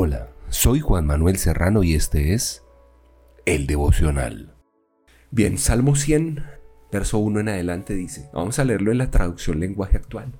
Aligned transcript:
Hola, 0.00 0.28
soy 0.48 0.78
Juan 0.78 1.06
Manuel 1.06 1.38
Serrano 1.38 1.82
y 1.82 1.94
este 1.94 2.32
es 2.32 2.62
El 3.46 3.66
Devocional. 3.66 4.54
Bien, 5.32 5.58
Salmo 5.58 5.96
100, 5.96 6.44
verso 6.92 7.18
1 7.18 7.40
en 7.40 7.48
adelante 7.48 7.96
dice, 7.96 8.30
vamos 8.32 8.60
a 8.60 8.64
leerlo 8.64 8.92
en 8.92 8.98
la 8.98 9.10
traducción 9.10 9.58
lenguaje 9.58 9.96
actual. 9.96 10.30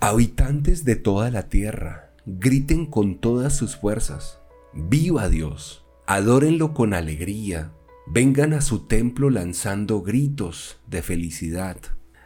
Habitantes 0.00 0.84
de 0.84 0.96
toda 0.96 1.30
la 1.30 1.48
tierra, 1.48 2.10
griten 2.26 2.86
con 2.86 3.20
todas 3.20 3.54
sus 3.54 3.76
fuerzas, 3.76 4.40
viva 4.72 5.28
Dios, 5.28 5.86
adórenlo 6.08 6.74
con 6.74 6.92
alegría, 6.92 7.70
vengan 8.08 8.52
a 8.52 8.62
su 8.62 8.88
templo 8.88 9.30
lanzando 9.30 10.02
gritos 10.02 10.80
de 10.88 11.02
felicidad, 11.02 11.76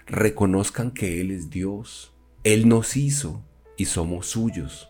reconozcan 0.06 0.92
que 0.92 1.20
Él 1.20 1.32
es 1.32 1.50
Dios, 1.50 2.14
Él 2.44 2.66
nos 2.66 2.96
hizo 2.96 3.44
y 3.76 3.84
somos 3.84 4.28
suyos 4.28 4.87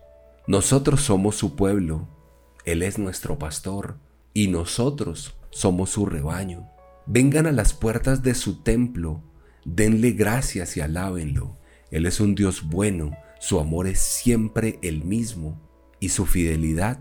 nosotros 0.49 1.03
somos 1.03 1.37
su 1.37 1.57
pueblo, 1.57 2.09
Él 2.65 2.83
es 2.83 2.99
nuestro 2.99 3.39
pastor, 3.39 3.99
y 4.33 4.49
nosotros 4.49 5.37
somos 5.51 5.91
su 5.91 6.07
rebaño. 6.07 6.71
Vengan 7.05 7.47
a 7.47 7.53
las 7.53 7.75
puertas 7.75 8.23
de 8.23 8.35
su 8.35 8.63
templo, 8.63 9.23
denle 9.67 10.13
gracias 10.13 10.79
y 10.79 10.81
alábenlo. 10.81 11.59
Él 11.91 12.07
es 12.07 12.19
un 12.19 12.35
Dios 12.35 12.63
bueno, 12.67 13.11
su 13.39 13.61
amor 13.61 13.89
es 13.89 14.01
siempre 14.01 14.79
el 14.81 15.05
mismo, 15.05 15.61
y 16.01 16.09
su 16.09 16.25
fidelidad 16.25 16.99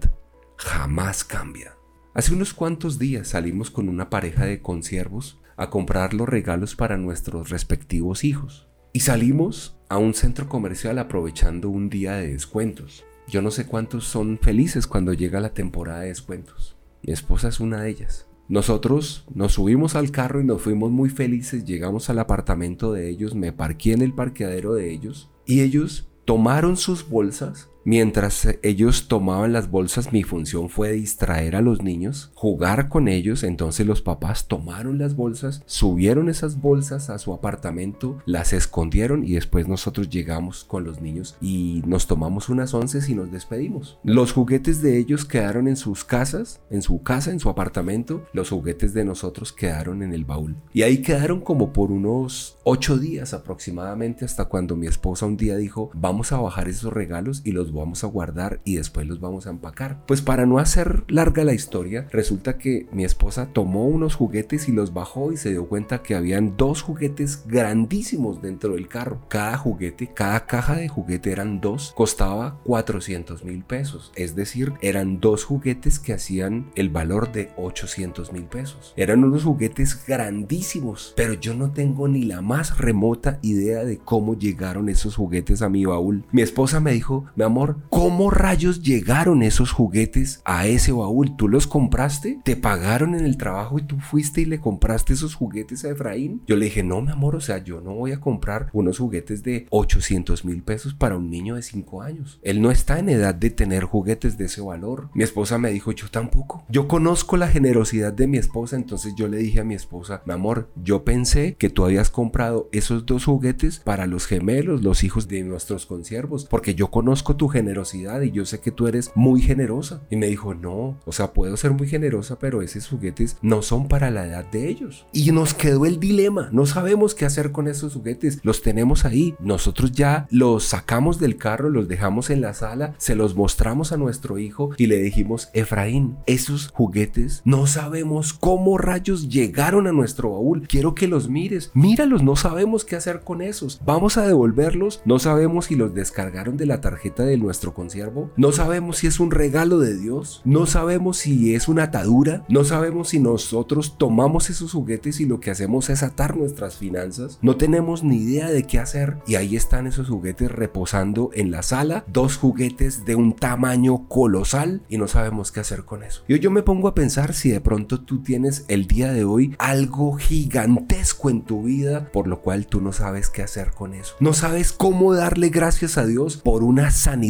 jamás 0.58 1.24
cambia. 1.24 1.78
Hace 2.14 2.34
unos 2.34 2.54
cuantos 2.54 3.00
días 3.00 3.30
salimos 3.30 3.72
con 3.72 3.88
una 3.88 4.10
pareja 4.10 4.46
de 4.46 4.62
consiervos 4.62 5.40
a 5.56 5.70
comprar 5.70 6.14
los 6.14 6.28
regalos 6.28 6.76
para 6.76 6.98
nuestros 6.98 7.50
respectivos 7.50 8.26
hijos. 8.26 8.68
Y 8.92 9.00
salimos 9.00 9.78
a 9.88 10.00
un 10.00 10.14
centro 10.14 10.50
comercial 10.50 11.00
aprovechando 11.00 11.70
un 11.70 11.90
día 11.90 12.16
de 12.16 12.34
descuentos. 12.34 13.06
Yo 13.28 13.42
no 13.42 13.52
sé 13.52 13.66
cuántos 13.66 14.06
son 14.06 14.40
felices 14.42 14.88
cuando 14.88 15.12
llega 15.12 15.42
la 15.42 15.54
temporada 15.54 16.02
de 16.02 16.08
descuentos. 16.08 16.78
Mi 17.04 17.12
esposa 17.12 17.50
es 17.50 17.60
una 17.60 17.82
de 17.82 17.90
ellas. 17.90 18.30
Nosotros 18.48 19.26
nos 19.36 19.54
subimos 19.54 19.96
al 19.96 20.12
carro 20.12 20.40
y 20.40 20.46
nos 20.46 20.62
fuimos 20.62 20.92
muy 20.92 21.10
felices, 21.10 21.66
llegamos 21.66 22.10
al 22.10 22.20
apartamento 22.20 22.94
de 22.94 23.10
ellos, 23.10 23.36
me 23.36 23.52
parqué 23.52 23.92
en 23.92 24.02
el 24.02 24.14
parqueadero 24.14 24.74
de 24.74 24.90
ellos 24.94 25.30
y 25.46 25.60
ellos 25.60 26.08
tomaron 26.24 26.78
sus 26.78 27.10
bolsas 27.10 27.70
Mientras 27.88 28.46
ellos 28.64 29.08
tomaban 29.08 29.54
las 29.54 29.72
bolsas, 29.72 30.12
mi 30.12 30.24
función 30.24 30.68
fue 30.68 30.92
distraer 30.92 31.56
a 31.56 31.62
los 31.62 31.84
niños, 31.84 32.32
jugar 32.34 32.90
con 32.90 33.08
ellos. 33.08 33.44
Entonces 33.44 33.88
los 33.88 34.02
papás 34.02 34.50
tomaron 34.50 34.98
las 34.98 35.16
bolsas, 35.16 35.64
subieron 35.68 36.28
esas 36.28 36.60
bolsas 36.60 37.10
a 37.10 37.18
su 37.18 37.32
apartamento, 37.32 38.22
las 38.26 38.52
escondieron 38.52 39.24
y 39.24 39.36
después 39.36 39.70
nosotros 39.70 40.10
llegamos 40.10 40.66
con 40.66 40.84
los 40.84 41.00
niños 41.00 41.38
y 41.40 41.82
nos 41.86 42.08
tomamos 42.08 42.50
unas 42.50 42.74
once 42.74 43.00
y 43.08 43.16
nos 43.16 43.32
despedimos. 43.32 44.00
Los 44.04 44.34
juguetes 44.34 44.82
de 44.82 44.98
ellos 44.98 45.24
quedaron 45.24 45.70
en 45.70 45.78
sus 45.78 46.04
casas, 46.04 46.60
en 46.70 46.82
su 46.82 47.04
casa, 47.04 47.32
en 47.32 47.40
su 47.40 47.48
apartamento. 47.48 48.26
Los 48.34 48.50
juguetes 48.50 48.94
de 48.94 49.06
nosotros 49.06 49.54
quedaron 49.54 50.04
en 50.04 50.12
el 50.12 50.26
baúl. 50.26 50.58
Y 50.74 50.82
ahí 50.82 51.02
quedaron 51.02 51.40
como 51.40 51.72
por 51.72 51.94
unos 51.94 52.58
ocho 52.66 52.98
días 52.98 53.34
aproximadamente 53.34 54.26
hasta 54.26 54.44
cuando 54.44 54.76
mi 54.76 54.88
esposa 54.88 55.26
un 55.26 55.38
día 55.38 55.56
dijo, 55.56 55.90
vamos 55.94 56.34
a 56.34 56.42
bajar 56.42 56.68
esos 56.68 56.92
regalos 56.92 57.44
y 57.46 57.54
los 57.54 57.72
vamos 57.78 58.04
a 58.04 58.08
guardar 58.08 58.62
y 58.64 58.76
después 58.76 59.08
los 59.08 59.20
vamos 59.20 59.48
a 59.48 59.52
empacar. 59.52 60.04
Pues 60.06 60.22
para 60.22 60.46
no 60.46 60.60
hacer 60.60 61.04
larga 61.08 61.44
la 61.44 61.54
historia, 61.54 62.08
resulta 62.12 62.58
que 62.58 62.88
mi 62.92 63.06
esposa 63.06 63.50
tomó 63.54 63.86
unos 63.86 64.16
juguetes 64.16 64.68
y 64.68 64.72
los 64.72 64.94
bajó 64.94 65.32
y 65.32 65.38
se 65.38 65.52
dio 65.52 65.68
cuenta 65.68 66.04
que 66.04 66.16
habían 66.16 66.58
dos 66.58 66.82
juguetes 66.82 67.44
grandísimos 67.48 68.42
dentro 68.42 68.74
del 68.74 68.88
carro. 68.88 69.22
Cada 69.30 69.58
juguete, 69.58 70.12
cada 70.14 70.46
caja 70.46 70.76
de 70.76 70.88
juguete 70.88 71.32
eran 71.32 71.62
dos, 71.62 71.94
costaba 71.96 72.60
400 72.64 73.44
mil 73.44 73.64
pesos. 73.64 74.12
Es 74.16 74.36
decir, 74.36 74.74
eran 74.82 75.20
dos 75.20 75.44
juguetes 75.44 76.00
que 76.00 76.14
hacían 76.14 76.72
el 76.76 76.90
valor 76.90 77.32
de 77.32 77.52
800 77.58 78.34
mil 78.34 78.44
pesos. 78.44 78.94
Eran 78.96 79.24
unos 79.24 79.44
juguetes 79.44 80.06
grandísimos, 80.06 81.14
pero 81.16 81.34
yo 81.34 81.54
no 81.54 81.72
tengo 81.72 82.08
ni 82.08 82.24
la 82.24 82.42
más 82.42 82.78
remota 82.78 83.40
idea 83.42 83.84
de 83.84 83.98
cómo 83.98 84.38
llegaron 84.38 84.90
esos 84.90 85.16
juguetes 85.16 85.62
a 85.62 85.70
mi 85.70 85.86
baúl. 85.86 86.24
Mi 86.32 86.42
esposa 86.42 86.80
me 86.80 86.92
dijo, 86.92 87.26
mi 87.36 87.44
amor, 87.44 87.67
¿cómo 87.90 88.30
rayos 88.30 88.82
llegaron 88.82 89.44
esos 89.44 89.72
juguetes 89.72 90.42
a 90.46 90.68
ese 90.68 90.92
baúl? 90.92 91.36
¿Tú 91.36 91.48
los 91.48 91.68
compraste? 91.68 92.40
¿Te 92.44 92.56
pagaron 92.56 93.16
en 93.16 93.26
el 93.26 93.38
trabajo 93.38 93.80
y 93.80 93.84
tú 93.84 94.00
fuiste 94.00 94.42
y 94.42 94.46
le 94.46 94.60
compraste 94.60 95.14
esos 95.14 95.36
juguetes 95.36 95.86
a 95.86 95.90
Efraín? 95.90 96.42
Yo 96.48 96.56
le 96.56 96.66
dije, 96.66 96.84
no, 96.84 97.02
mi 97.02 97.12
amor, 97.12 97.36
o 97.36 97.42
sea, 97.42 97.64
yo 97.64 97.82
no 97.82 97.94
voy 97.94 98.12
a 98.12 98.20
comprar 98.20 98.70
unos 98.74 99.00
juguetes 99.00 99.44
de 99.44 99.68
800 99.70 100.46
mil 100.46 100.64
pesos 100.64 100.94
para 100.94 101.18
un 101.18 101.30
niño 101.30 101.56
de 101.56 101.62
5 101.62 102.02
años. 102.02 102.40
Él 102.44 102.62
no 102.62 102.72
está 102.72 103.00
en 103.00 103.10
edad 103.10 103.36
de 103.36 103.50
tener 103.50 103.84
juguetes 103.84 104.38
de 104.38 104.46
ese 104.46 104.62
valor. 104.62 105.10
Mi 105.14 105.24
esposa 105.24 105.58
me 105.58 105.72
dijo, 105.72 105.92
yo 105.92 106.10
tampoco. 106.10 106.66
Yo 106.70 106.88
conozco 106.88 107.38
la 107.38 107.48
generosidad 107.48 108.14
de 108.14 108.28
mi 108.28 108.38
esposa, 108.38 108.76
entonces 108.76 109.14
yo 109.16 109.28
le 109.28 109.38
dije 109.38 109.62
a 109.62 109.64
mi 109.64 109.76
esposa, 109.76 110.22
mi 110.26 110.34
amor, 110.34 110.70
yo 110.76 111.04
pensé 111.04 111.56
que 111.56 111.70
tú 111.70 111.86
habías 111.86 112.10
comprado 112.10 112.70
esos 112.72 113.06
dos 113.06 113.26
juguetes 113.26 113.80
para 113.80 114.08
los 114.08 114.26
gemelos, 114.26 114.84
los 114.84 115.04
hijos 115.04 115.28
de 115.28 115.44
nuestros 115.44 115.86
consiervos, 115.86 116.46
porque 116.46 116.76
yo 116.76 116.90
conozco 116.90 117.36
tu 117.36 117.48
generosidad 117.58 118.22
y 118.22 118.30
yo 118.30 118.46
sé 118.46 118.60
que 118.60 118.72
tú 118.72 118.88
eres 118.88 119.12
muy 119.16 119.42
generosa. 119.42 120.02
Y 120.12 120.16
me 120.16 120.28
dijo, 120.28 120.54
no, 120.54 121.00
o 121.06 121.12
sea, 121.12 121.34
puedo 121.34 121.58
ser 121.58 121.72
muy 121.72 121.88
generosa, 121.88 122.38
pero 122.38 122.62
esos 122.62 122.88
juguetes 122.88 123.38
no 123.42 123.64
son 123.64 123.88
para 123.88 124.12
la 124.12 124.28
edad 124.28 124.46
de 124.46 124.70
ellos. 124.70 125.08
Y 125.12 125.32
nos 125.32 125.56
quedó 125.56 125.88
el 125.88 126.00
dilema, 126.00 126.50
no 126.52 126.68
sabemos 126.68 127.16
qué 127.16 127.26
hacer 127.26 127.52
con 127.52 127.68
esos 127.68 127.96
juguetes, 127.96 128.40
los 128.44 128.62
tenemos 128.62 129.06
ahí, 129.06 129.36
nosotros 129.40 129.92
ya 129.92 130.28
los 130.30 130.66
sacamos 130.66 131.20
del 131.20 131.38
carro, 131.38 131.70
los 131.70 131.88
dejamos 131.88 132.30
en 132.30 132.42
la 132.42 132.54
sala, 132.54 132.94
se 133.00 133.16
los 133.16 133.36
mostramos 133.36 133.92
a 133.92 133.98
nuestro 133.98 134.38
hijo 134.38 134.70
y 134.78 134.86
le 134.86 134.98
dijimos, 134.98 135.50
Efraín, 135.54 136.18
esos 136.28 136.70
juguetes 136.70 137.42
no 137.44 137.66
sabemos 137.66 138.34
cómo 138.34 138.78
rayos 138.78 139.30
llegaron 139.30 139.88
a 139.88 139.92
nuestro 139.92 140.32
baúl, 140.32 140.68
quiero 140.68 140.94
que 140.94 141.08
los 141.08 141.28
mires, 141.28 141.72
míralos, 141.74 142.22
no 142.22 142.36
sabemos 142.36 142.86
qué 142.86 142.96
hacer 142.96 143.22
con 143.22 143.42
esos, 143.42 143.82
vamos 143.84 144.18
a 144.18 144.28
devolverlos, 144.28 145.02
no 145.06 145.18
sabemos 145.18 145.66
si 145.66 145.76
los 145.76 145.96
descargaron 145.96 146.58
de 146.58 146.68
la 146.68 146.82
tarjeta 146.82 147.24
de 147.24 147.37
nuestro 147.38 147.74
consiervo. 147.74 148.32
No 148.38 148.52
sabemos 148.52 148.98
si 148.98 149.08
es 149.08 149.20
un 149.20 149.32
regalo 149.32 149.80
de 149.80 149.98
Dios. 149.98 150.42
No 150.46 150.66
sabemos 150.66 151.18
si 151.18 151.56
es 151.56 151.68
una 151.68 151.84
atadura. 151.84 152.46
No 152.50 152.64
sabemos 152.64 153.10
si 153.10 153.20
nosotros 153.20 153.98
tomamos 153.98 154.50
esos 154.50 154.72
juguetes 154.72 155.20
y 155.20 155.26
lo 155.26 155.40
que 155.40 155.52
hacemos 155.52 155.90
es 155.90 156.04
atar 156.04 156.36
nuestras 156.38 156.78
finanzas. 156.78 157.40
No 157.42 157.58
tenemos 157.58 158.04
ni 158.04 158.18
idea 158.18 158.50
de 158.50 158.64
qué 158.64 158.80
hacer. 158.80 159.18
Y 159.28 159.36
ahí 159.36 159.56
están 159.56 159.88
esos 159.88 160.10
juguetes 160.10 160.52
reposando 160.52 161.30
en 161.34 161.52
la 161.52 161.64
sala. 161.64 162.04
Dos 162.08 162.38
juguetes 162.38 163.06
de 163.06 163.16
un 163.16 163.34
tamaño 163.34 164.08
colosal 164.08 164.82
y 164.90 164.98
no 164.98 165.08
sabemos 165.08 165.52
qué 165.52 165.60
hacer 165.60 165.86
con 165.86 166.04
eso. 166.04 166.24
Yo, 166.28 166.38
yo 166.38 166.52
me 166.52 166.64
pongo 166.64 166.88
a 166.88 166.96
pensar 166.96 167.34
si 167.34 167.50
de 167.50 167.62
pronto 167.62 168.02
tú 168.02 168.22
tienes 168.22 168.66
el 168.68 168.88
día 168.88 169.12
de 169.12 169.24
hoy 169.24 169.56
algo 169.60 170.14
gigantesco 170.18 171.30
en 171.30 171.42
tu 171.42 171.64
vida 171.64 172.10
por 172.12 172.28
lo 172.28 172.42
cual 172.42 172.68
tú 172.68 172.82
no 172.82 172.94
sabes 172.94 173.30
qué 173.30 173.44
hacer 173.44 173.72
con 173.72 173.94
eso. 173.94 174.16
No 174.20 174.34
sabes 174.34 174.72
cómo 174.72 175.14
darle 175.14 175.50
gracias 175.50 175.98
a 175.98 176.06
Dios 176.06 176.38
por 176.38 176.64
una 176.64 176.92
sanidad 176.92 177.27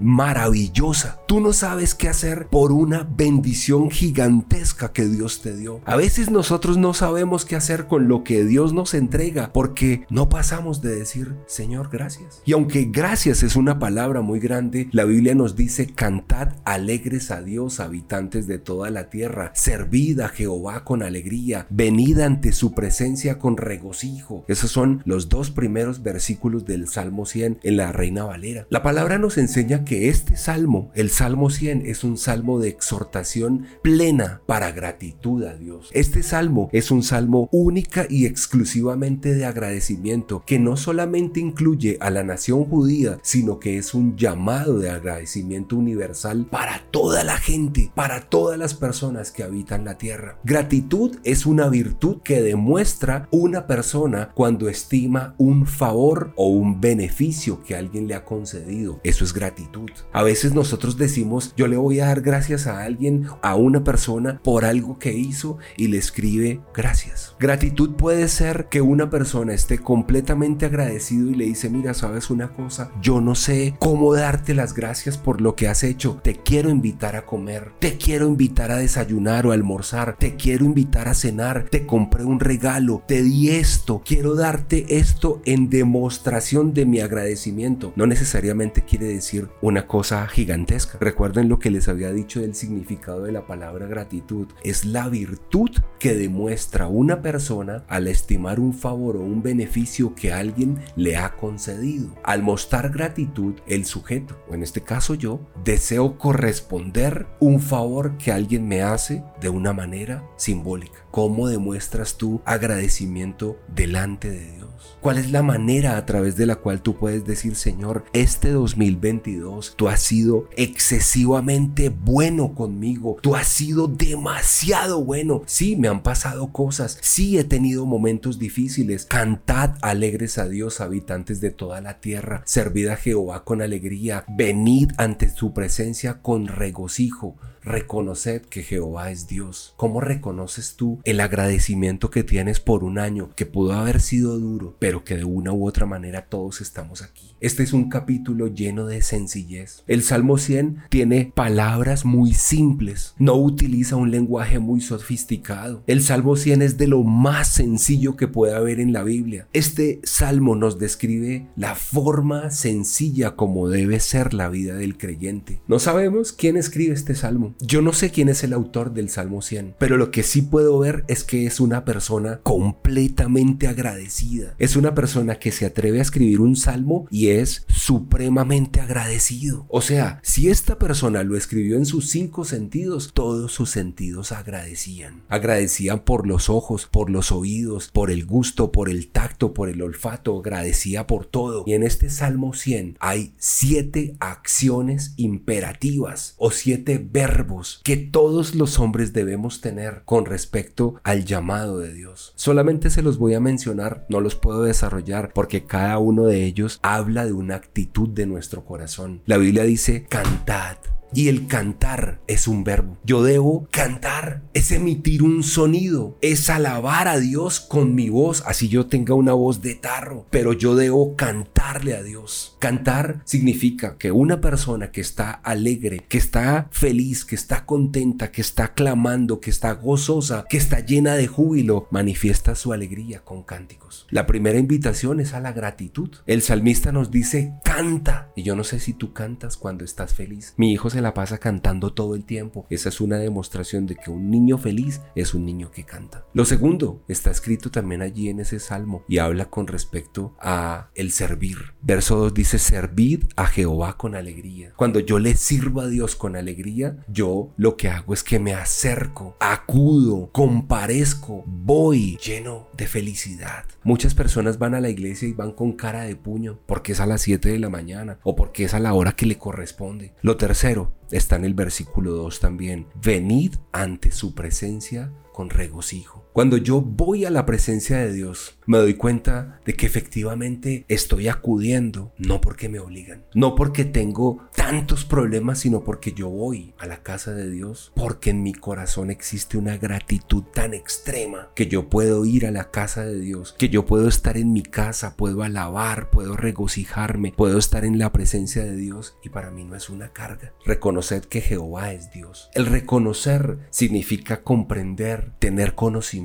maravillosa. 0.00 1.20
Tú 1.26 1.40
no 1.40 1.52
sabes 1.52 1.94
qué 1.94 2.08
hacer 2.08 2.46
por 2.48 2.72
una 2.72 3.08
bendición 3.16 3.90
gigantesca 3.90 4.92
que 4.92 5.06
Dios 5.06 5.42
te 5.42 5.56
dio. 5.56 5.80
A 5.84 5.96
veces 5.96 6.30
nosotros 6.30 6.76
no 6.76 6.94
sabemos 6.94 7.44
qué 7.44 7.56
hacer 7.56 7.86
con 7.86 8.08
lo 8.08 8.24
que 8.24 8.44
Dios 8.44 8.72
nos 8.72 8.94
entrega 8.94 9.52
porque 9.52 10.06
no 10.10 10.28
pasamos 10.28 10.80
de 10.80 10.96
decir, 10.96 11.34
Señor, 11.46 11.90
gracias. 11.90 12.42
Y 12.44 12.52
aunque 12.52 12.88
gracias 12.90 13.42
es 13.42 13.56
una 13.56 13.78
palabra 13.78 14.20
muy 14.20 14.40
grande, 14.40 14.88
la 14.92 15.04
Biblia 15.04 15.34
nos 15.34 15.56
dice, 15.56 15.86
cantad 15.86 16.54
alegres 16.64 17.30
a 17.30 17.42
Dios, 17.42 17.80
habitantes 17.80 18.46
de 18.46 18.58
toda 18.58 18.90
la 18.90 19.10
tierra, 19.10 19.50
servid 19.54 20.20
a 20.20 20.28
Jehová 20.28 20.84
con 20.84 21.02
alegría, 21.02 21.66
venid 21.70 22.20
ante 22.20 22.52
su 22.52 22.72
presencia 22.72 23.38
con 23.38 23.56
regocijo. 23.56 24.44
Esos 24.48 24.70
son 24.70 25.02
los 25.04 25.28
dos 25.28 25.50
primeros 25.50 26.02
versículos 26.02 26.64
del 26.64 26.88
Salmo 26.88 27.26
100 27.26 27.60
en 27.62 27.76
la 27.76 27.92
Reina 27.92 28.24
Valera. 28.24 28.66
La 28.70 28.82
palabra 28.82 29.18
nos 29.28 29.36
enseña 29.36 29.84
que 29.84 30.08
este 30.08 30.38
salmo, 30.38 30.90
el 30.94 31.10
Salmo 31.10 31.50
100, 31.50 31.84
es 31.84 32.02
un 32.02 32.16
salmo 32.16 32.60
de 32.60 32.70
exhortación 32.70 33.66
plena 33.82 34.40
para 34.46 34.72
gratitud 34.72 35.44
a 35.44 35.54
Dios. 35.54 35.90
Este 35.92 36.22
salmo 36.22 36.70
es 36.72 36.90
un 36.90 37.02
salmo 37.02 37.50
única 37.52 38.06
y 38.08 38.24
exclusivamente 38.24 39.34
de 39.34 39.44
agradecimiento 39.44 40.42
que 40.46 40.58
no 40.58 40.78
solamente 40.78 41.40
incluye 41.40 41.98
a 42.00 42.08
la 42.08 42.22
nación 42.24 42.64
judía, 42.64 43.18
sino 43.22 43.58
que 43.58 43.76
es 43.76 43.92
un 43.92 44.16
llamado 44.16 44.78
de 44.78 44.88
agradecimiento 44.88 45.76
universal 45.76 46.46
para 46.50 46.84
toda 46.90 47.22
la 47.22 47.36
gente, 47.36 47.92
para 47.94 48.30
todas 48.30 48.58
las 48.58 48.72
personas 48.72 49.30
que 49.30 49.42
habitan 49.42 49.84
la 49.84 49.98
tierra. 49.98 50.38
Gratitud 50.42 51.18
es 51.22 51.44
una 51.44 51.68
virtud 51.68 52.22
que 52.24 52.40
demuestra 52.40 53.28
una 53.30 53.66
persona 53.66 54.30
cuando 54.34 54.70
estima 54.70 55.34
un 55.36 55.66
favor 55.66 56.32
o 56.36 56.48
un 56.48 56.80
beneficio 56.80 57.62
que 57.62 57.76
alguien 57.76 58.08
le 58.08 58.14
ha 58.14 58.24
concedido. 58.24 59.00
Es 59.04 59.17
Es 59.24 59.34
gratitud. 59.34 59.90
A 60.12 60.22
veces 60.22 60.54
nosotros 60.54 60.96
decimos, 60.96 61.52
yo 61.56 61.66
le 61.66 61.76
voy 61.76 61.98
a 62.00 62.06
dar 62.06 62.20
gracias 62.20 62.66
a 62.66 62.84
alguien, 62.84 63.26
a 63.42 63.56
una 63.56 63.82
persona, 63.82 64.40
por 64.44 64.64
algo 64.64 64.98
que 64.98 65.12
hizo 65.12 65.58
y 65.76 65.88
le 65.88 65.98
escribe 65.98 66.60
gracias. 66.72 67.34
Gratitud 67.40 67.96
puede 67.96 68.28
ser 68.28 68.68
que 68.70 68.80
una 68.80 69.10
persona 69.10 69.54
esté 69.54 69.78
completamente 69.78 70.66
agradecido 70.66 71.30
y 71.30 71.34
le 71.34 71.46
dice, 71.46 71.68
mira, 71.68 71.94
sabes 71.94 72.30
una 72.30 72.52
cosa, 72.52 72.92
yo 73.00 73.20
no 73.20 73.34
sé 73.34 73.74
cómo 73.78 74.14
darte 74.14 74.54
las 74.54 74.72
gracias 74.72 75.18
por 75.18 75.40
lo 75.40 75.56
que 75.56 75.68
has 75.68 75.82
hecho. 75.82 76.20
Te 76.22 76.36
quiero 76.36 76.70
invitar 76.70 77.16
a 77.16 77.26
comer, 77.26 77.72
te 77.80 77.96
quiero 77.96 78.28
invitar 78.28 78.70
a 78.70 78.76
desayunar 78.76 79.46
o 79.46 79.52
almorzar, 79.52 80.16
te 80.16 80.36
quiero 80.36 80.64
invitar 80.64 81.08
a 81.08 81.14
cenar, 81.14 81.66
te 81.70 81.86
compré 81.86 82.24
un 82.24 82.40
regalo, 82.40 83.02
te 83.06 83.22
di 83.22 83.50
esto, 83.50 84.02
quiero 84.04 84.34
darte 84.34 84.98
esto 84.98 85.42
en 85.44 85.70
demostración 85.70 86.72
de 86.72 86.86
mi 86.86 87.00
agradecimiento. 87.00 87.92
No 87.96 88.06
necesariamente 88.06 88.82
quiere 88.82 89.07
decir 89.08 89.48
una 89.60 89.86
cosa 89.86 90.26
gigantesca. 90.26 90.98
Recuerden 91.00 91.48
lo 91.48 91.58
que 91.58 91.70
les 91.70 91.88
había 91.88 92.12
dicho 92.12 92.40
del 92.40 92.54
significado 92.54 93.22
de 93.22 93.32
la 93.32 93.46
palabra 93.46 93.86
gratitud. 93.86 94.48
Es 94.62 94.84
la 94.84 95.08
virtud 95.08 95.70
que 95.98 96.14
demuestra 96.14 96.86
una 96.86 97.22
persona 97.22 97.84
al 97.88 98.06
estimar 98.06 98.60
un 98.60 98.74
favor 98.74 99.16
o 99.16 99.20
un 99.20 99.42
beneficio 99.42 100.14
que 100.14 100.32
alguien 100.32 100.78
le 100.96 101.16
ha 101.16 101.36
concedido. 101.36 102.14
Al 102.22 102.42
mostrar 102.42 102.90
gratitud, 102.90 103.54
el 103.66 103.84
sujeto, 103.84 104.36
o 104.48 104.54
en 104.54 104.62
este 104.62 104.82
caso 104.82 105.14
yo, 105.14 105.40
deseo 105.64 106.18
corresponder 106.18 107.26
un 107.40 107.60
favor 107.60 108.16
que 108.18 108.32
alguien 108.32 108.68
me 108.68 108.82
hace 108.82 109.22
de 109.40 109.48
una 109.48 109.72
manera 109.72 110.24
simbólica. 110.36 110.98
¿Cómo 111.10 111.48
demuestras 111.48 112.16
tu 112.16 112.42
agradecimiento 112.44 113.58
delante 113.68 114.30
de 114.30 114.52
Dios? 114.52 114.98
¿Cuál 115.00 115.18
es 115.18 115.30
la 115.30 115.42
manera 115.42 115.96
a 115.96 116.06
través 116.06 116.36
de 116.36 116.46
la 116.46 116.56
cual 116.56 116.82
tú 116.82 116.96
puedes 116.96 117.24
decir, 117.24 117.56
Señor, 117.56 118.04
este 118.12 118.50
2022 118.98 119.74
tú 119.76 119.88
has 119.88 120.02
sido 120.02 120.48
excesivamente 120.56 121.88
bueno 121.88 122.54
conmigo, 122.54 123.16
tú 123.22 123.36
has 123.36 123.46
sido 123.46 123.88
demasiado 123.88 125.04
bueno? 125.04 125.42
Sí, 125.46 125.76
me 125.76 125.88
han 125.88 126.02
pasado 126.02 126.52
cosas, 126.52 126.98
sí 127.00 127.38
he 127.38 127.44
tenido 127.44 127.86
momentos 127.86 128.38
difíciles. 128.38 129.06
Cantad 129.06 129.76
alegres 129.82 130.38
a 130.38 130.48
Dios, 130.48 130.80
habitantes 130.80 131.40
de 131.40 131.50
toda 131.50 131.80
la 131.80 132.00
tierra, 132.00 132.42
servid 132.44 132.88
a 132.88 132.96
Jehová 132.96 133.44
con 133.44 133.62
alegría, 133.62 134.24
venid 134.28 134.90
ante 134.96 135.30
su 135.30 135.52
presencia 135.52 136.20
con 136.20 136.48
regocijo 136.48 137.36
reconoced 137.68 138.42
que 138.42 138.62
Jehová 138.62 139.10
es 139.10 139.28
Dios. 139.28 139.74
¿Cómo 139.76 140.00
reconoces 140.00 140.74
tú 140.74 140.98
el 141.04 141.20
agradecimiento 141.20 142.10
que 142.10 142.24
tienes 142.24 142.60
por 142.60 142.84
un 142.84 142.98
año 142.98 143.30
que 143.36 143.46
pudo 143.46 143.72
haber 143.72 144.00
sido 144.00 144.38
duro, 144.38 144.76
pero 144.78 145.04
que 145.04 145.16
de 145.16 145.24
una 145.24 145.52
u 145.52 145.66
otra 145.66 145.86
manera 145.86 146.26
todos 146.26 146.60
estamos 146.60 147.02
aquí? 147.02 147.34
Este 147.40 147.62
es 147.62 147.72
un 147.72 147.88
capítulo 147.88 148.48
lleno 148.48 148.86
de 148.86 149.02
sencillez. 149.02 149.84
El 149.86 150.02
Salmo 150.02 150.38
100 150.38 150.78
tiene 150.90 151.32
palabras 151.34 152.04
muy 152.04 152.34
simples, 152.34 153.14
no 153.18 153.34
utiliza 153.34 153.96
un 153.96 154.10
lenguaje 154.10 154.58
muy 154.58 154.80
sofisticado. 154.80 155.84
El 155.86 156.02
Salmo 156.02 156.34
100 156.34 156.62
es 156.62 156.78
de 156.78 156.88
lo 156.88 157.04
más 157.04 157.48
sencillo 157.48 158.16
que 158.16 158.28
puede 158.28 158.54
haber 158.54 158.80
en 158.80 158.92
la 158.92 159.02
Biblia. 159.02 159.46
Este 159.52 160.00
salmo 160.02 160.56
nos 160.56 160.78
describe 160.78 161.46
la 161.56 161.74
forma 161.74 162.50
sencilla 162.50 163.36
como 163.36 163.68
debe 163.68 164.00
ser 164.00 164.34
la 164.34 164.48
vida 164.48 164.74
del 164.74 164.96
creyente. 164.96 165.60
No 165.68 165.78
sabemos 165.78 166.32
quién 166.32 166.56
escribe 166.56 166.94
este 166.94 167.14
salmo. 167.14 167.54
Yo 167.60 167.82
no 167.82 167.92
sé 167.92 168.10
quién 168.10 168.28
es 168.28 168.44
el 168.44 168.52
autor 168.52 168.92
del 168.92 169.10
Salmo 169.10 169.42
100, 169.42 169.74
pero 169.78 169.96
lo 169.96 170.12
que 170.12 170.22
sí 170.22 170.42
puedo 170.42 170.78
ver 170.78 171.04
es 171.08 171.24
que 171.24 171.44
es 171.44 171.58
una 171.58 171.84
persona 171.84 172.38
completamente 172.44 173.66
agradecida. 173.66 174.54
Es 174.58 174.76
una 174.76 174.94
persona 174.94 175.40
que 175.40 175.50
se 175.50 175.66
atreve 175.66 175.98
a 175.98 176.02
escribir 176.02 176.40
un 176.40 176.54
salmo 176.54 177.08
y 177.10 177.30
es 177.30 177.64
supremamente 177.66 178.80
agradecido. 178.80 179.66
O 179.68 179.80
sea, 179.80 180.20
si 180.22 180.48
esta 180.48 180.78
persona 180.78 181.24
lo 181.24 181.36
escribió 181.36 181.76
en 181.76 181.86
sus 181.86 182.08
cinco 182.08 182.44
sentidos, 182.44 183.10
todos 183.12 183.50
sus 183.52 183.70
sentidos 183.70 184.30
agradecían. 184.30 185.24
Agradecían 185.28 186.04
por 186.04 186.28
los 186.28 186.50
ojos, 186.50 186.86
por 186.86 187.10
los 187.10 187.32
oídos, 187.32 187.88
por 187.92 188.12
el 188.12 188.24
gusto, 188.24 188.70
por 188.70 188.88
el 188.88 189.08
tacto, 189.08 189.52
por 189.52 189.68
el 189.68 189.82
olfato, 189.82 190.38
agradecía 190.38 191.08
por 191.08 191.26
todo. 191.26 191.64
Y 191.66 191.72
en 191.72 191.82
este 191.82 192.08
Salmo 192.08 192.54
100 192.54 192.98
hay 193.00 193.34
siete 193.36 194.14
acciones 194.20 195.14
imperativas 195.16 196.34
o 196.38 196.52
siete 196.52 197.04
verbos 197.04 197.37
que 197.84 197.96
todos 197.96 198.54
los 198.54 198.78
hombres 198.78 199.12
debemos 199.12 199.60
tener 199.60 200.02
con 200.04 200.26
respecto 200.26 201.00
al 201.04 201.24
llamado 201.24 201.78
de 201.78 201.92
Dios. 201.92 202.32
Solamente 202.36 202.90
se 202.90 203.02
los 203.02 203.18
voy 203.18 203.34
a 203.34 203.40
mencionar, 203.40 204.06
no 204.08 204.20
los 204.20 204.34
puedo 204.34 204.62
desarrollar 204.62 205.32
porque 205.32 205.64
cada 205.64 205.98
uno 205.98 206.24
de 206.24 206.44
ellos 206.44 206.80
habla 206.82 207.24
de 207.24 207.32
una 207.32 207.56
actitud 207.56 208.08
de 208.08 208.26
nuestro 208.26 208.64
corazón. 208.64 209.22
La 209.26 209.36
Biblia 209.36 209.64
dice, 209.64 210.04
cantad 210.08 210.78
y 211.12 211.28
el 211.28 211.46
cantar 211.46 212.20
es 212.26 212.48
un 212.48 212.64
verbo. 212.64 212.96
Yo 213.04 213.22
debo 213.22 213.66
cantar, 213.70 214.42
es 214.54 214.72
emitir 214.72 215.22
un 215.22 215.42
sonido, 215.42 216.16
es 216.20 216.50
alabar 216.50 217.08
a 217.08 217.18
Dios 217.18 217.60
con 217.60 217.94
mi 217.94 218.08
voz, 218.08 218.42
así 218.46 218.68
yo 218.68 218.86
tenga 218.86 219.14
una 219.14 219.32
voz 219.32 219.62
de 219.62 219.74
tarro, 219.74 220.26
pero 220.30 220.52
yo 220.52 220.74
debo 220.74 221.16
cantarle 221.16 221.94
a 221.94 222.02
Dios. 222.02 222.56
Cantar 222.58 223.22
significa 223.24 223.96
que 223.98 224.12
una 224.12 224.40
persona 224.40 224.90
que 224.90 225.00
está 225.00 225.30
alegre, 225.30 226.04
que 226.08 226.18
está 226.18 226.68
feliz, 226.70 227.24
que 227.24 227.34
está 227.34 227.64
contenta, 227.64 228.30
que 228.30 228.40
está 228.40 228.74
clamando, 228.74 229.40
que 229.40 229.50
está 229.50 229.72
gozosa, 229.72 230.44
que 230.48 230.56
está 230.56 230.80
llena 230.80 231.14
de 231.14 231.26
júbilo, 231.26 231.86
manifiesta 231.90 232.54
su 232.54 232.72
alegría 232.72 233.20
con 233.24 233.42
cánticos. 233.42 234.06
La 234.10 234.26
primera 234.26 234.58
invitación 234.58 235.20
es 235.20 235.34
a 235.34 235.40
la 235.40 235.52
gratitud. 235.52 236.10
El 236.26 236.42
salmista 236.42 236.92
nos 236.92 237.10
dice, 237.10 237.52
canta. 237.64 238.30
Y 238.34 238.42
yo 238.42 238.56
no 238.56 238.64
sé 238.64 238.80
si 238.80 238.92
tú 238.92 239.12
cantas 239.12 239.56
cuando 239.56 239.84
estás 239.84 240.14
feliz. 240.14 240.54
Mi 240.56 240.72
hijo 240.72 240.90
se 240.90 240.97
la 241.00 241.14
pasa 241.14 241.38
cantando 241.38 241.92
todo 241.92 242.14
el 242.14 242.24
tiempo. 242.24 242.66
Esa 242.70 242.88
es 242.88 243.00
una 243.00 243.18
demostración 243.18 243.86
de 243.86 243.96
que 243.96 244.10
un 244.10 244.30
niño 244.30 244.58
feliz 244.58 245.00
es 245.14 245.34
un 245.34 245.44
niño 245.44 245.70
que 245.70 245.84
canta. 245.84 246.24
Lo 246.32 246.44
segundo 246.44 247.02
está 247.08 247.30
escrito 247.30 247.70
también 247.70 248.02
allí 248.02 248.28
en 248.28 248.40
ese 248.40 248.58
salmo 248.58 249.04
y 249.08 249.18
habla 249.18 249.46
con 249.46 249.66
respecto 249.66 250.34
a 250.40 250.90
el 250.94 251.10
servir. 251.12 251.74
Verso 251.82 252.16
2 252.16 252.34
dice, 252.34 252.58
servid 252.58 253.24
a 253.36 253.46
Jehová 253.46 253.96
con 253.96 254.14
alegría. 254.14 254.72
Cuando 254.76 255.00
yo 255.00 255.18
le 255.18 255.34
sirvo 255.34 255.80
a 255.80 255.88
Dios 255.88 256.16
con 256.16 256.36
alegría, 256.36 256.98
yo 257.08 257.52
lo 257.56 257.76
que 257.76 257.88
hago 257.88 258.14
es 258.14 258.22
que 258.22 258.38
me 258.38 258.54
acerco, 258.54 259.36
acudo, 259.40 260.30
comparezco, 260.32 261.44
voy 261.46 262.16
lleno 262.18 262.68
de 262.76 262.86
felicidad. 262.86 263.64
Muchas 263.82 264.14
personas 264.14 264.58
van 264.58 264.74
a 264.74 264.80
la 264.80 264.90
iglesia 264.90 265.28
y 265.28 265.32
van 265.32 265.52
con 265.52 265.72
cara 265.72 266.02
de 266.02 266.16
puño 266.16 266.58
porque 266.66 266.92
es 266.92 267.00
a 267.00 267.06
las 267.06 267.22
7 267.22 267.48
de 267.48 267.58
la 267.58 267.70
mañana 267.70 268.18
o 268.22 268.36
porque 268.36 268.64
es 268.64 268.74
a 268.74 268.80
la 268.80 268.94
hora 268.94 269.12
que 269.12 269.26
le 269.26 269.38
corresponde. 269.38 270.14
Lo 270.22 270.36
tercero, 270.36 270.87
está 271.10 271.36
en 271.36 271.44
el 271.44 271.54
versículo 271.54 272.12
2 272.12 272.40
también. 272.40 272.86
Venid 273.02 273.54
ante 273.72 274.10
su 274.10 274.34
presencia 274.34 275.12
con 275.32 275.50
regocijo. 275.50 276.27
Cuando 276.32 276.56
yo 276.56 276.80
voy 276.80 277.24
a 277.24 277.30
la 277.30 277.46
presencia 277.46 277.98
de 277.98 278.12
Dios, 278.12 278.58
me 278.66 278.78
doy 278.78 278.94
cuenta 278.94 279.60
de 279.64 279.74
que 279.74 279.86
efectivamente 279.86 280.84
estoy 280.88 281.26
acudiendo, 281.28 282.12
no 282.18 282.40
porque 282.40 282.68
me 282.68 282.78
obligan, 282.78 283.24
no 283.34 283.54
porque 283.54 283.84
tengo 283.84 284.48
tantos 284.54 285.04
problemas, 285.04 285.60
sino 285.60 285.82
porque 285.82 286.12
yo 286.12 286.28
voy 286.28 286.74
a 286.78 286.86
la 286.86 287.02
casa 287.02 287.32
de 287.32 287.50
Dios, 287.50 287.92
porque 287.96 288.30
en 288.30 288.42
mi 288.42 288.52
corazón 288.52 289.10
existe 289.10 289.56
una 289.56 289.78
gratitud 289.78 290.44
tan 290.52 290.74
extrema 290.74 291.48
que 291.54 291.66
yo 291.66 291.88
puedo 291.88 292.24
ir 292.24 292.46
a 292.46 292.50
la 292.50 292.70
casa 292.70 293.04
de 293.04 293.18
Dios, 293.18 293.54
que 293.58 293.70
yo 293.70 293.86
puedo 293.86 294.06
estar 294.06 294.36
en 294.36 294.52
mi 294.52 294.62
casa, 294.62 295.16
puedo 295.16 295.42
alabar, 295.42 296.10
puedo 296.10 296.36
regocijarme, 296.36 297.32
puedo 297.36 297.58
estar 297.58 297.84
en 297.84 297.98
la 297.98 298.12
presencia 298.12 298.64
de 298.64 298.76
Dios 298.76 299.16
y 299.24 299.30
para 299.30 299.50
mí 299.50 299.64
no 299.64 299.76
es 299.76 299.88
una 299.88 300.12
carga. 300.12 300.52
Reconocer 300.64 301.22
que 301.22 301.40
Jehová 301.40 301.92
es 301.92 302.12
Dios. 302.12 302.50
El 302.54 302.66
reconocer 302.66 303.58
significa 303.70 304.42
comprender, 304.42 305.32
tener 305.38 305.74
conocimiento, 305.74 306.17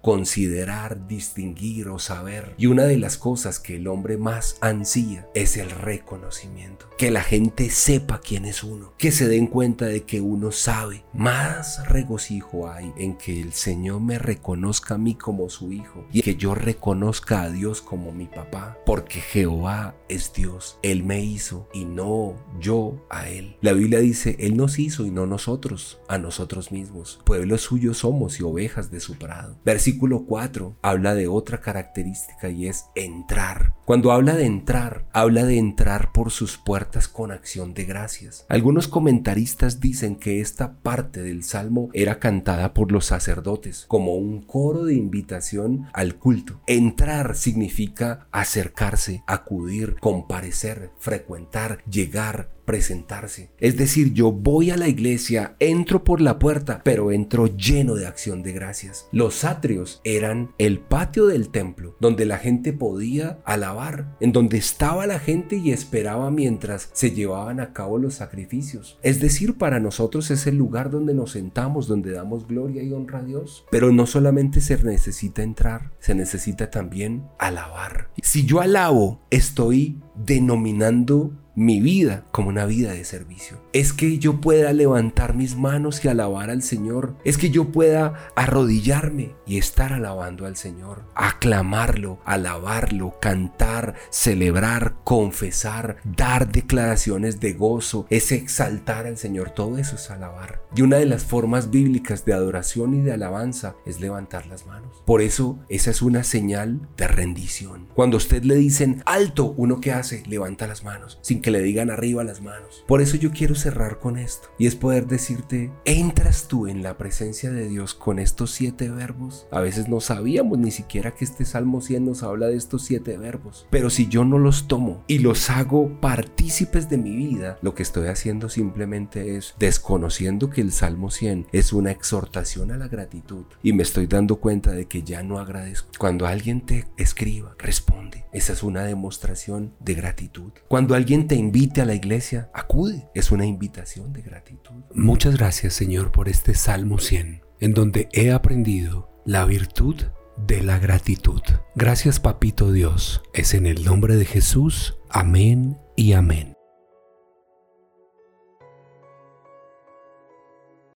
considerar, 0.00 1.06
distinguir, 1.06 1.88
o 1.88 1.98
saber. 1.98 2.54
Y 2.58 2.66
una 2.66 2.84
de 2.84 2.96
las 2.96 3.16
cosas 3.16 3.58
que 3.58 3.76
el 3.76 3.88
hombre 3.88 4.16
más 4.16 4.56
ansía 4.60 5.28
es 5.34 5.56
el 5.56 5.70
reconocimiento. 5.70 6.88
Que 6.98 7.10
la 7.10 7.22
gente 7.22 7.70
sepa 7.70 8.20
quién 8.20 8.44
es 8.44 8.62
uno. 8.62 8.92
Que 8.98 9.12
se 9.12 9.28
den 9.28 9.46
cuenta 9.46 9.86
de 9.86 10.02
que 10.02 10.20
uno 10.20 10.52
sabe. 10.52 11.04
Más 11.12 11.88
regocijo 11.88 12.70
hay 12.70 12.92
en 12.96 13.16
que 13.16 13.40
el 13.40 13.52
Señor 13.52 14.00
me 14.00 14.18
reconozca 14.18 14.94
a 14.94 14.98
mí 14.98 15.14
como 15.14 15.48
su 15.48 15.72
hijo. 15.72 16.06
Y 16.12 16.22
que 16.22 16.36
yo 16.36 16.54
reconozca 16.54 17.42
a 17.42 17.50
Dios 17.50 17.80
como 17.80 18.12
mi 18.12 18.26
papá. 18.26 18.78
Porque 18.84 19.20
Jehová 19.20 19.94
es 20.08 20.32
Dios. 20.32 20.78
Él 20.82 21.02
me 21.04 21.22
hizo 21.22 21.68
y 21.72 21.84
no 21.84 22.34
yo 22.60 23.06
a 23.08 23.28
Él. 23.28 23.56
La 23.60 23.72
Biblia 23.72 24.00
dice, 24.00 24.36
Él 24.38 24.56
nos 24.56 24.78
hizo 24.78 25.06
y 25.06 25.10
no 25.10 25.26
nosotros 25.26 26.00
a 26.08 26.18
nosotros 26.18 26.72
mismos. 26.72 27.20
Pueblo 27.24 27.56
suyo 27.58 27.94
somos 27.94 28.40
y 28.40 28.42
ovejas 28.42 28.90
de 28.90 29.00
su 29.00 29.16
Versículo 29.64 30.24
4 30.26 30.76
habla 30.82 31.14
de 31.14 31.28
otra 31.28 31.60
característica 31.60 32.48
y 32.48 32.68
es 32.68 32.86
entrar. 32.94 33.74
Cuando 33.90 34.12
habla 34.12 34.36
de 34.36 34.44
entrar, 34.44 35.08
habla 35.12 35.44
de 35.44 35.58
entrar 35.58 36.12
por 36.12 36.30
sus 36.30 36.58
puertas 36.58 37.08
con 37.08 37.32
acción 37.32 37.74
de 37.74 37.86
gracias. 37.86 38.46
Algunos 38.48 38.86
comentaristas 38.86 39.80
dicen 39.80 40.14
que 40.14 40.40
esta 40.40 40.74
parte 40.74 41.24
del 41.24 41.42
salmo 41.42 41.88
era 41.92 42.20
cantada 42.20 42.72
por 42.72 42.92
los 42.92 43.06
sacerdotes 43.06 43.86
como 43.88 44.14
un 44.14 44.42
coro 44.42 44.84
de 44.84 44.94
invitación 44.94 45.88
al 45.92 46.14
culto. 46.14 46.60
Entrar 46.68 47.34
significa 47.34 48.28
acercarse, 48.30 49.24
acudir, 49.26 49.96
comparecer, 49.98 50.92
frecuentar, 51.00 51.82
llegar, 51.90 52.48
presentarse. 52.70 53.50
Es 53.58 53.76
decir, 53.76 54.12
yo 54.12 54.30
voy 54.30 54.70
a 54.70 54.76
la 54.76 54.86
iglesia, 54.86 55.56
entro 55.58 56.04
por 56.04 56.20
la 56.20 56.38
puerta, 56.38 56.82
pero 56.84 57.10
entro 57.10 57.48
lleno 57.48 57.96
de 57.96 58.06
acción 58.06 58.44
de 58.44 58.52
gracias. 58.52 59.08
Los 59.10 59.42
atrios 59.42 60.00
eran 60.04 60.52
el 60.56 60.78
patio 60.78 61.26
del 61.26 61.48
templo, 61.48 61.96
donde 61.98 62.26
la 62.26 62.38
gente 62.38 62.72
podía 62.72 63.40
alabar, 63.44 63.79
en 64.20 64.32
donde 64.32 64.58
estaba 64.58 65.06
la 65.06 65.18
gente 65.18 65.56
y 65.56 65.72
esperaba 65.72 66.30
mientras 66.30 66.90
se 66.92 67.12
llevaban 67.12 67.60
a 67.60 67.72
cabo 67.72 67.98
los 67.98 68.14
sacrificios. 68.14 68.98
Es 69.02 69.20
decir, 69.20 69.56
para 69.56 69.80
nosotros 69.80 70.30
es 70.30 70.46
el 70.46 70.56
lugar 70.56 70.90
donde 70.90 71.14
nos 71.14 71.32
sentamos, 71.32 71.88
donde 71.88 72.12
damos 72.12 72.46
gloria 72.46 72.82
y 72.82 72.92
honra 72.92 73.20
a 73.20 73.22
Dios. 73.22 73.64
Pero 73.70 73.92
no 73.92 74.06
solamente 74.06 74.60
se 74.60 74.82
necesita 74.82 75.42
entrar, 75.42 75.92
se 75.98 76.14
necesita 76.14 76.70
también 76.70 77.24
alabar. 77.38 78.10
Si 78.22 78.44
yo 78.44 78.60
alabo, 78.60 79.22
estoy 79.30 79.98
denominando 80.14 81.32
mi 81.54 81.80
vida 81.80 82.24
como 82.30 82.48
una 82.48 82.66
vida 82.66 82.92
de 82.92 83.04
servicio. 83.04 83.60
Es 83.72 83.92
que 83.92 84.18
yo 84.18 84.40
pueda 84.40 84.72
levantar 84.72 85.34
mis 85.34 85.56
manos 85.56 86.04
y 86.04 86.08
alabar 86.08 86.50
al 86.50 86.62
Señor. 86.62 87.16
Es 87.24 87.38
que 87.38 87.50
yo 87.50 87.70
pueda 87.72 88.14
arrodillarme 88.36 89.34
y 89.46 89.58
estar 89.58 89.92
alabando 89.92 90.46
al 90.46 90.56
Señor. 90.56 91.04
Aclamarlo, 91.14 92.18
alabarlo, 92.24 93.18
cantar, 93.20 93.94
celebrar, 94.10 94.96
confesar, 95.04 95.96
dar 96.04 96.50
declaraciones 96.50 97.40
de 97.40 97.52
gozo. 97.52 98.06
Es 98.10 98.32
exaltar 98.32 99.06
al 99.06 99.16
Señor. 99.16 99.50
Todo 99.50 99.78
eso 99.78 99.96
es 99.96 100.10
alabar. 100.10 100.62
Y 100.74 100.82
una 100.82 100.96
de 100.96 101.06
las 101.06 101.24
formas 101.24 101.70
bíblicas 101.70 102.24
de 102.24 102.32
adoración 102.32 102.94
y 102.94 103.00
de 103.00 103.12
alabanza 103.12 103.74
es 103.86 104.00
levantar 104.00 104.46
las 104.46 104.66
manos. 104.66 105.02
Por 105.04 105.20
eso 105.20 105.58
esa 105.68 105.90
es 105.90 106.02
una 106.02 106.24
señal 106.24 106.88
de 106.96 107.08
rendición. 107.08 107.88
Cuando 107.94 108.16
usted 108.16 108.44
le 108.44 108.54
dicen 108.54 109.02
alto, 109.06 109.54
uno 109.56 109.80
que 109.80 109.92
hace, 109.92 110.22
levanta 110.26 110.66
las 110.66 110.84
manos 110.84 111.18
que 111.40 111.50
le 111.50 111.62
digan 111.62 111.90
arriba 111.90 112.24
las 112.24 112.40
manos. 112.40 112.84
Por 112.86 113.00
eso 113.00 113.16
yo 113.16 113.30
quiero 113.30 113.54
cerrar 113.54 113.98
con 113.98 114.16
esto 114.16 114.48
y 114.58 114.66
es 114.66 114.76
poder 114.76 115.06
decirte, 115.06 115.70
entras 115.84 116.48
tú 116.48 116.66
en 116.66 116.82
la 116.82 116.96
presencia 116.98 117.50
de 117.50 117.68
Dios 117.68 117.94
con 117.94 118.18
estos 118.18 118.50
siete 118.50 118.88
verbos. 118.88 119.46
A 119.50 119.60
veces 119.60 119.88
no 119.88 120.00
sabíamos 120.00 120.58
ni 120.58 120.70
siquiera 120.70 121.14
que 121.14 121.24
este 121.24 121.44
Salmo 121.44 121.80
100 121.80 122.04
nos 122.04 122.22
habla 122.22 122.46
de 122.46 122.56
estos 122.56 122.84
siete 122.84 123.16
verbos, 123.16 123.66
pero 123.70 123.90
si 123.90 124.08
yo 124.08 124.24
no 124.24 124.38
los 124.38 124.68
tomo 124.68 125.04
y 125.06 125.18
los 125.18 125.50
hago 125.50 126.00
partícipes 126.00 126.88
de 126.88 126.98
mi 126.98 127.14
vida, 127.14 127.58
lo 127.62 127.74
que 127.74 127.82
estoy 127.82 128.08
haciendo 128.08 128.48
simplemente 128.48 129.36
es 129.36 129.54
desconociendo 129.58 130.50
que 130.50 130.60
el 130.60 130.72
Salmo 130.72 131.10
100 131.10 131.48
es 131.52 131.72
una 131.72 131.90
exhortación 131.90 132.70
a 132.70 132.76
la 132.76 132.88
gratitud 132.88 133.44
y 133.62 133.72
me 133.72 133.82
estoy 133.82 134.06
dando 134.06 134.36
cuenta 134.36 134.72
de 134.72 134.86
que 134.86 135.02
ya 135.02 135.22
no 135.22 135.38
agradezco. 135.38 135.90
Cuando 135.98 136.26
alguien 136.26 136.60
te 136.66 136.86
escriba, 136.96 137.54
responde. 137.58 138.24
Esa 138.32 138.52
es 138.52 138.62
una 138.62 138.84
demostración 138.84 139.74
de 139.80 139.94
gratitud. 139.94 140.52
Cuando 140.68 140.94
alguien 140.94 141.26
te 141.30 141.36
invite 141.36 141.80
a 141.80 141.84
la 141.84 141.94
iglesia, 141.94 142.50
acude. 142.52 143.08
Es 143.14 143.30
una 143.30 143.46
invitación 143.46 144.12
de 144.12 144.20
gratitud. 144.20 144.82
Muchas 144.92 145.36
gracias 145.36 145.74
Señor 145.74 146.10
por 146.10 146.28
este 146.28 146.56
Salmo 146.56 146.98
100, 146.98 147.42
en 147.60 147.72
donde 147.72 148.08
he 148.10 148.32
aprendido 148.32 149.08
la 149.24 149.44
virtud 149.44 149.94
de 150.36 150.60
la 150.60 150.80
gratitud. 150.80 151.40
Gracias 151.76 152.18
Papito 152.18 152.72
Dios. 152.72 153.22
Es 153.32 153.54
en 153.54 153.66
el 153.66 153.84
nombre 153.84 154.16
de 154.16 154.24
Jesús. 154.24 154.96
Amén 155.08 155.78
y 155.96 156.14
amén. 156.14 156.54